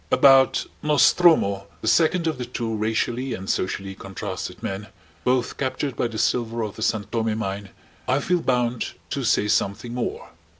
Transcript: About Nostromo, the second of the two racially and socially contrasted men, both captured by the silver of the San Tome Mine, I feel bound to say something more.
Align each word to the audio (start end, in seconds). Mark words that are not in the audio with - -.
About 0.11 0.65
Nostromo, 0.81 1.67
the 1.81 1.87
second 1.87 2.25
of 2.25 2.39
the 2.39 2.45
two 2.45 2.75
racially 2.75 3.35
and 3.35 3.47
socially 3.47 3.93
contrasted 3.93 4.63
men, 4.63 4.87
both 5.23 5.57
captured 5.57 5.95
by 5.95 6.07
the 6.07 6.17
silver 6.17 6.63
of 6.63 6.75
the 6.75 6.81
San 6.81 7.03
Tome 7.03 7.37
Mine, 7.37 7.69
I 8.07 8.19
feel 8.19 8.41
bound 8.41 8.93
to 9.11 9.23
say 9.23 9.47
something 9.47 9.93
more. 9.93 10.29